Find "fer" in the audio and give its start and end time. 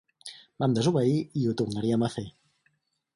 2.15-2.25